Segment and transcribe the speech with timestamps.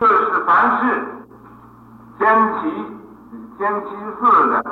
[0.00, 0.84] 这是凡是
[2.16, 2.70] 天齐
[3.58, 4.64] 天齐寺的，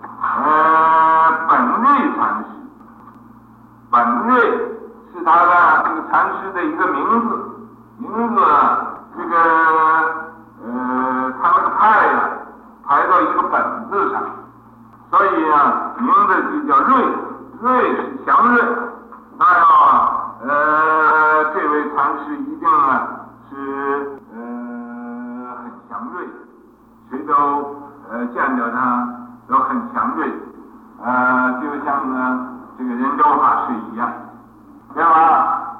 [0.00, 1.52] 呃，本
[1.82, 1.84] 瑞
[2.16, 2.44] 禅师，
[3.90, 4.40] 本瑞
[5.12, 5.50] 是他的
[5.84, 7.28] 这个禅师的一个名字，
[7.98, 8.40] 名字
[9.18, 9.36] 这个
[10.64, 12.30] 呃，他那个派呀，
[12.86, 14.22] 排到一个本字上，
[15.10, 17.04] 所以啊，名字就叫瑞，
[17.60, 17.70] 瑞
[18.24, 18.62] 祥瑞，
[19.38, 19.60] 那要
[20.44, 23.06] 呃，这位禅师一定啊
[23.50, 24.38] 是呃
[25.62, 26.26] 很祥瑞，
[27.10, 27.82] 谁都。
[28.10, 29.08] 呃，见着他
[29.48, 30.30] 都很强锐，
[31.02, 34.12] 呃，就像呢这个仁州法师一样，
[34.92, 35.78] 对吧？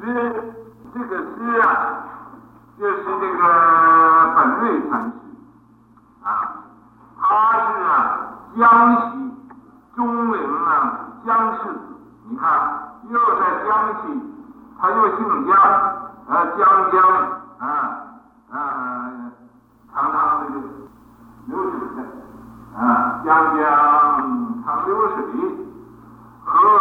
[0.00, 0.54] 师，
[0.92, 2.02] 这个师啊，
[2.80, 5.12] 就是这个本瑞禅师
[6.24, 6.26] 啊，
[7.20, 7.90] 他是啊
[8.58, 9.32] 江西
[9.94, 11.58] 钟陵啊江氏，
[12.28, 12.48] 你看
[13.08, 13.70] 又在江
[14.02, 14.20] 西，
[14.80, 15.56] 他又姓江，
[16.28, 17.00] 呃江江
[17.60, 18.09] 啊
[19.92, 20.56] 상당히
[21.48, 22.04] 요즘에
[22.74, 25.70] 아 양양 상류시리
[26.46, 26.80] 허허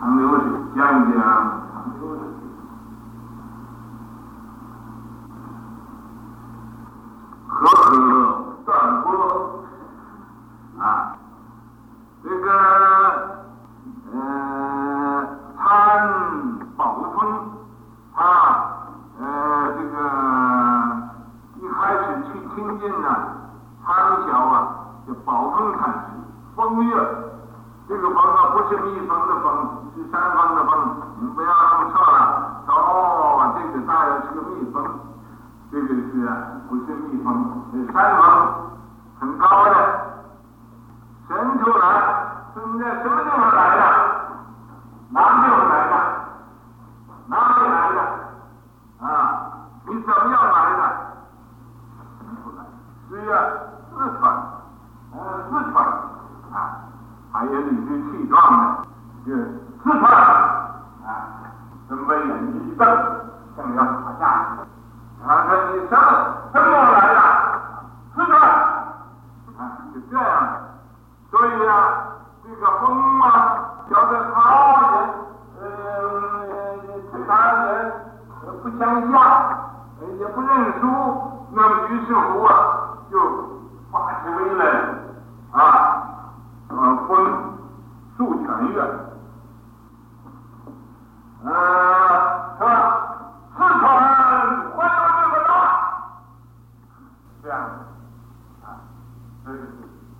[0.00, 1.59] 상류시 양양
[35.70, 36.30] 这个是啊，
[36.68, 38.22] 不是蜜蜂，是山峰，
[39.20, 39.74] 很高的，
[41.28, 41.84] 伸出来。
[42.52, 43.82] 从那什么地方来的？
[45.10, 45.94] 哪地方来的？
[47.26, 47.98] 哪里来的？
[49.06, 49.08] 啊，
[49.86, 50.82] 你怎么样来的？
[52.42, 52.58] 不来，
[53.08, 53.34] 是啊，
[53.94, 54.22] 四川，
[55.12, 55.18] 呃，
[55.48, 55.86] 四川，
[56.52, 56.54] 啊，
[57.32, 58.84] 还有理直气壮的，
[59.24, 59.28] 是
[59.84, 61.08] 四川，啊，
[61.88, 62.30] 准备眼
[62.66, 62.84] 一瞪，
[63.56, 64.26] 正要打架，
[65.24, 65.98] 啊，说你什么
[66.52, 67.20] 什么地方来的？
[68.16, 68.34] 四川，
[70.00, 70.28] 啊，就这样，
[71.30, 72.06] 所以啊。
[72.42, 73.28] 这个风啊，
[73.88, 74.40] 叫做他
[74.90, 74.92] 人，
[75.60, 75.64] 呃，
[77.12, 77.62] 其他人
[78.62, 78.80] 不相
[79.12, 79.14] 向，
[80.18, 80.82] 也不认输，
[81.52, 82.50] 那么于是乎啊，
[83.10, 83.14] 就
[83.92, 83.94] 发
[84.24, 84.62] 起威来，
[85.52, 85.62] 啊，
[86.70, 86.74] 呃，
[87.06, 87.10] 风
[88.16, 88.82] 数全月，
[91.44, 91.48] 呃，
[92.58, 92.74] 是吧？
[93.56, 93.80] 四川
[94.16, 94.48] 还有
[95.20, 95.50] 这么大，
[97.42, 98.66] 这样的，啊，
[99.44, 99.56] 这是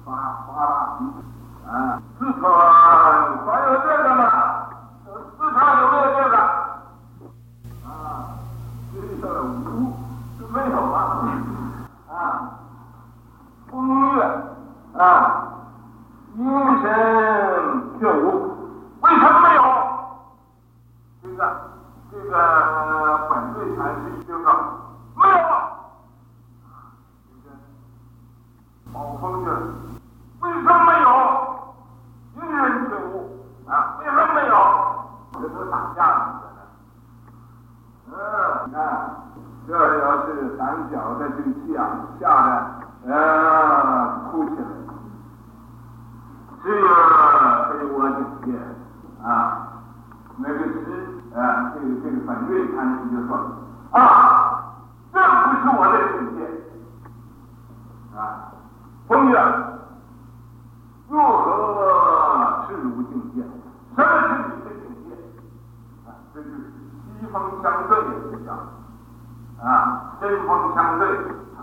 [0.04, 0.08] 发
[0.47, 1.72] 发啊。
[2.18, 2.42] 四川
[3.47, 4.22] 还有这个吗？
[5.38, 6.36] 四川有没有这个？
[7.86, 7.88] 啊，
[8.92, 9.97] 这个无，
[10.52, 10.98] 没有啊。
[12.10, 12.12] 啊，
[13.70, 13.72] 风
[14.16, 14.16] 月
[14.98, 15.02] 啊，
[16.34, 16.38] 阴
[16.82, 16.84] 神
[17.98, 18.22] 却无，
[19.00, 19.62] 为什么没有？
[21.22, 21.41] 这个
[22.10, 22.32] 这个
[23.30, 24.44] 本对禅师就说
[25.14, 25.34] 没有。
[27.30, 27.50] 这个
[28.92, 29.48] 宝峰的，
[30.41, 31.08] 为什么没有？
[32.36, 33.12] 阴人却无
[33.68, 33.98] 啊？
[33.98, 34.54] 为什么没有？
[35.32, 36.41] 这都打架呢，
[38.06, 38.12] 嗯，
[38.66, 38.78] 你看，
[39.66, 39.68] 这
[39.98, 40.60] 要是胆
[40.91, 41.80] 小的这个气啊，
[42.20, 42.22] 吓
[43.04, 43.14] 得啊
[44.30, 44.62] 哭起来。
[46.62, 48.48] 只有被我警戒
[49.26, 49.28] 啊，
[50.36, 50.78] 那个师
[51.34, 53.30] 啊，这个这个本瑞禅师就说
[53.91, 53.98] 啊，
[55.12, 55.24] 这不
[55.60, 56.38] 是我的警戒
[58.16, 58.18] 啊，
[59.09, 59.34] 风月。
[61.09, 63.42] 如何是如境界？
[63.97, 65.10] 什么是你的境界？
[66.06, 66.54] 啊，这就是
[67.18, 68.48] 西风相对的现象。
[70.30, 71.08] 针锋相对，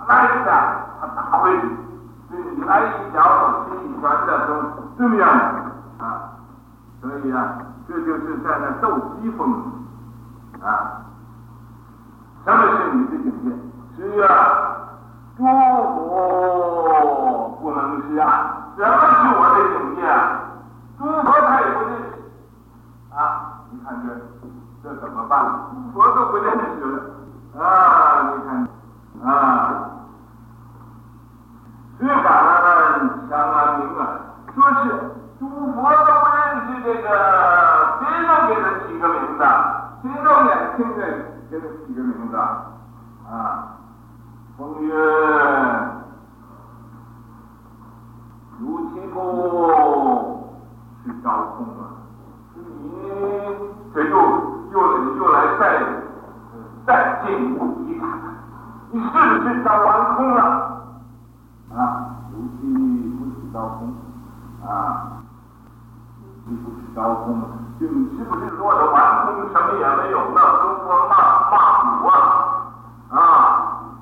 [0.09, 1.63] 来一下他打回去，
[2.29, 4.49] 对你来一脚，心一拳的都
[4.97, 5.25] 这么样
[5.99, 6.35] 啊。
[6.99, 7.55] 所以啊，
[7.87, 9.71] 这就是在那斗鸡风
[10.61, 10.99] 啊。
[12.43, 13.45] 什么是你的境界？
[13.95, 14.27] 是啊，
[15.37, 15.47] 诸佛
[17.61, 18.25] 不能施啊。
[18.75, 18.93] 什么是
[19.39, 20.11] 我的境界啊？
[20.97, 22.03] 诸佛他也不认识
[23.15, 23.17] 啊！
[23.71, 24.05] 你看这
[24.83, 25.37] 这怎么办？
[25.71, 26.97] 诸佛都不认识了
[27.59, 27.61] 啊！
[28.29, 28.47] 你看
[29.25, 29.27] 啊，
[31.99, 32.11] 这法
[32.41, 32.45] 呢
[33.29, 33.99] 相当明啊，
[34.53, 34.85] 说是
[35.39, 35.87] 诸佛都
[36.21, 37.05] 不认识这个，
[37.99, 39.39] 谁能给他起个名字？
[40.03, 40.47] 谁能年
[40.77, 41.01] 轻人
[41.49, 42.39] 给他起个名字啊？
[49.27, 49.75] 风月。
[49.75, 51.25] 如其岂不是招
[51.55, 51.81] 空啊？
[52.55, 52.61] 你
[53.93, 54.13] 这又
[54.71, 54.75] 又
[55.15, 55.61] 又来再
[56.85, 56.89] 再
[57.25, 58.07] 进一步一看，
[58.91, 59.05] 你是
[59.39, 60.41] 不是招完空了？
[61.75, 61.79] 啊，
[62.31, 62.67] 如其
[63.17, 63.93] 不是招空
[64.65, 65.21] 啊，
[66.45, 67.25] 如其不是招空，
[67.79, 70.39] 就你是不是落得完空，什么也没有了？
[70.61, 71.13] 中国骂
[71.51, 71.55] 骂
[71.99, 72.13] 古啊
[73.09, 73.17] 啊！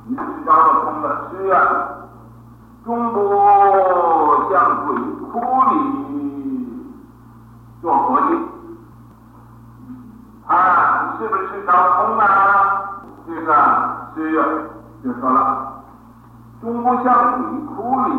[0.07, 1.84] 你是招了空了，是啊，
[11.65, 12.25] 交通啊？
[13.27, 13.53] 这个
[14.15, 14.44] 是呀，
[15.03, 15.81] 就说了，
[16.62, 17.44] 中不向鬼
[17.75, 18.09] 窟里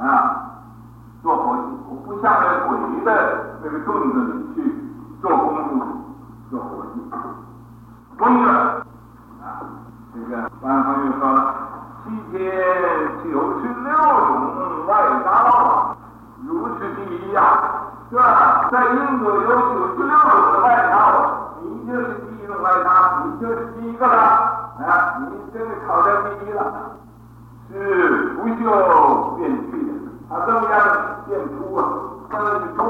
[0.00, 0.02] 啊
[1.22, 3.08] 做活计，我不向那鬼的
[3.62, 4.56] 那个洞子里去
[5.20, 5.84] 做功夫
[6.50, 6.94] 做活计，
[8.16, 8.86] 不应了。
[10.14, 11.54] 这个官方又说了，
[12.04, 12.40] 七天
[13.24, 14.92] 九十六种外
[15.24, 15.96] 道，
[16.46, 17.40] 如是第一呀，
[18.10, 18.68] 是吧？
[18.70, 20.43] 在印度有九十六种
[22.64, 22.88] 外道，
[23.26, 24.16] 你就是第一个了，
[24.80, 26.96] 啊，你真的考到第一了，
[27.70, 29.92] 是不朽变去的，
[30.30, 30.74] 他怎么样
[31.28, 31.84] 变出啊？
[32.30, 32.80] 这样一说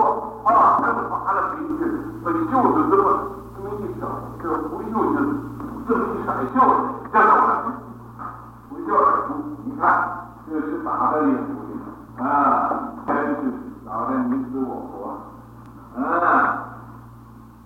[0.44, 1.82] 啊，真发了脾气，
[2.24, 3.04] 把袖子这么
[3.56, 4.06] 这么一扯，
[4.40, 5.26] 这不朽就是
[5.88, 6.72] 这么一甩袖子。
[7.12, 7.50] 这种的，
[8.68, 9.30] 不就耳珠？
[9.64, 9.84] 你看，
[10.48, 12.26] 这是打的脸的啊，
[13.08, 13.34] 真是
[13.84, 14.94] 搞得你死我活
[16.00, 16.02] 啊！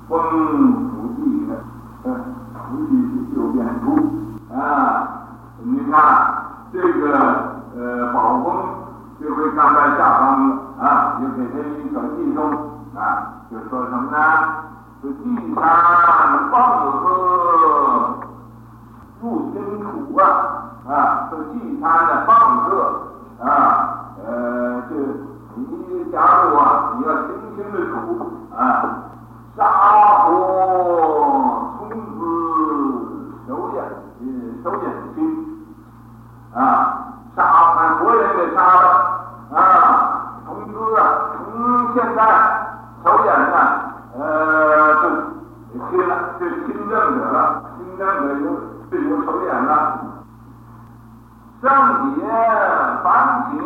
[0.08, 0.87] 风不地的，嗯，
[2.70, 2.90] 不地
[3.34, 3.84] 就变出
[4.54, 4.58] 啊！
[5.62, 5.92] 你看
[6.72, 7.02] 这个
[7.76, 8.46] 呃，宝峰
[9.20, 10.24] 就会站在下方
[10.80, 12.38] 啊，就给他一首偈中
[12.94, 14.16] 啊，就说什么呢？
[15.02, 15.60] 说地山
[16.50, 16.56] 放
[16.92, 18.14] 河。
[19.20, 20.22] 入清土啊
[20.88, 22.70] 啊，说济山的放射
[23.42, 23.46] 啊，
[24.24, 24.94] 呃，就
[25.56, 27.26] 你假如啊，你要清
[27.56, 27.92] 清的土
[28.56, 28.56] 啊，
[29.56, 29.60] 沙
[30.22, 30.30] 火
[31.78, 31.96] 从此
[33.48, 33.76] 手眼
[34.20, 34.24] 呃
[34.62, 34.84] 手眼
[35.16, 35.18] 心
[36.54, 36.58] 啊，
[37.34, 37.40] 沙
[37.74, 38.86] 把活人给杀了
[39.52, 39.56] 啊，
[40.46, 41.00] 从此啊，
[41.34, 42.20] 从现在
[43.02, 43.56] 手眼呢，
[44.16, 45.02] 呃，就
[45.90, 48.46] 亲了，就亲政者了，亲政者有。
[48.90, 50.00] 这有手眼了，
[51.60, 51.68] 圣
[52.14, 52.26] 贤
[53.04, 53.60] 凡情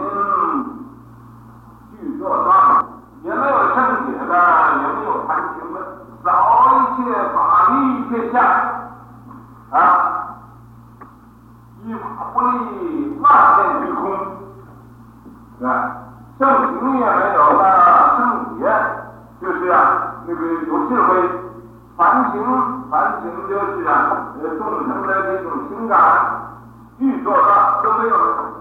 [1.92, 2.84] 俱作断，
[3.22, 4.34] 也没有圣洁的，
[4.82, 5.78] 也没有凡情的，
[6.24, 6.26] 扫
[6.74, 7.70] 一切法
[8.32, 8.42] 离一切相
[9.70, 9.80] 啊，
[11.84, 12.00] 一法
[12.32, 14.02] 不立，万念俱空，
[15.58, 15.68] 是吧？
[16.38, 16.48] 圣
[16.80, 17.62] 情也没有了，
[18.18, 18.20] 圣
[18.58, 18.60] 洁
[19.40, 19.76] 就是啊，
[20.26, 21.30] 那个有智慧，
[21.96, 22.42] 凡情。
[22.90, 23.90] 凡情就是啊，
[24.42, 25.96] 呃，众生的这种情感，
[26.98, 28.52] 欲做断都没有了，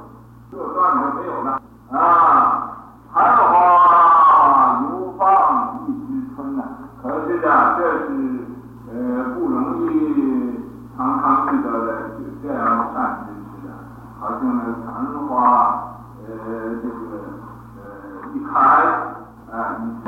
[0.49, 2.69] 做断都没有了啊。
[3.13, 6.63] 昙花如放一枝春呐，
[7.03, 8.07] 可是啊，这是
[8.87, 8.93] 呃
[9.33, 9.91] 不容易
[11.51, 12.63] 常常遇到的，就这样
[12.93, 13.69] 善知识的，
[14.19, 14.87] 好像那个昙
[15.27, 15.33] 花，
[16.25, 16.29] 呃，
[16.81, 16.93] 这个
[17.75, 17.79] 呃
[18.33, 18.51] 一开
[19.51, 20.07] 啊，一枝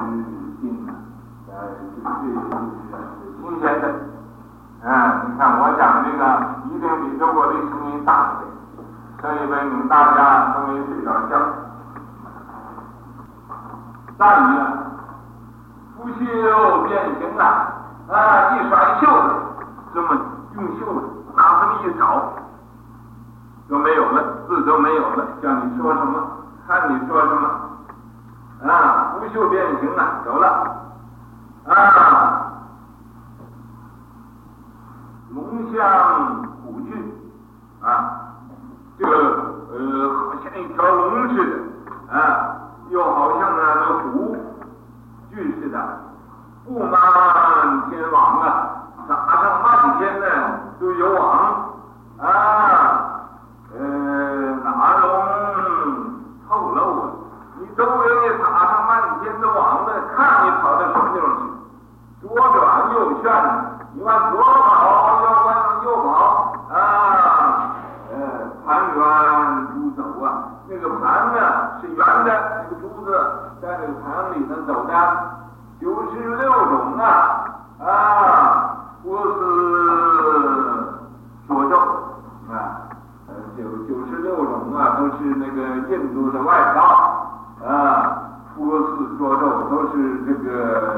[0.62, 0.90] 新啊，
[1.50, 1.52] 呃，
[1.82, 2.52] 这这就是
[3.42, 3.84] 新鲜的。
[4.86, 4.88] 嗯，
[5.28, 6.22] 你看我讲这个
[6.66, 8.48] 一定比中国的声音大一点，
[9.22, 11.32] 所以说你们大家都没睡着觉。
[14.18, 14.56] 再一个，
[15.98, 17.44] 不朽变形了，
[18.10, 19.30] 啊，一甩袖子，
[19.94, 20.08] 这么
[20.56, 22.34] 用袖子拿这么一找，
[23.70, 26.22] 都没有了，字都没有了，叫你说什么，
[26.68, 27.50] 看你说什么，
[28.72, 30.48] 啊，不锈变形了，走了，
[31.68, 32.40] 啊。
[35.34, 35.82] 龙象
[36.64, 36.94] 虎踞。
[37.82, 37.90] 啊，
[39.00, 39.12] 这个
[39.74, 39.78] 呃，
[40.14, 42.16] 好像一条龙似的。
[42.16, 42.20] 啊，
[42.90, 44.38] 又好像那个虎
[45.32, 45.76] 踞似的，
[46.66, 46.94] 布满
[47.90, 48.46] 天网啊，
[49.08, 49.12] 撒
[49.42, 50.26] 上漫天的
[50.80, 51.74] 都有网
[52.20, 52.24] 啊，
[53.76, 53.82] 呃，
[54.64, 54.68] 哪
[55.02, 55.04] 容
[56.48, 57.04] 透露啊？
[57.60, 62.28] 你周围撒上漫天的网的，看你跑到什么地方去？
[62.28, 63.26] 左转右旋。
[63.96, 66.10] 你往左跑，右往右跑
[66.74, 66.76] 啊！
[68.10, 68.18] 呃，
[68.66, 68.98] 盘圆
[69.68, 70.26] 珠走啊，
[70.68, 71.38] 那个盘呢
[71.80, 73.08] 是圆的，那个珠子
[73.62, 74.92] 在那个盘里头走的，
[75.80, 77.06] 九十六种啊
[77.86, 79.22] 啊，不是
[81.46, 81.78] 说咒
[82.50, 82.90] 啊，
[83.28, 86.82] 呃，九九十六种啊，都是那个印度的外道
[87.66, 90.93] 啊，波斯说肉都是这个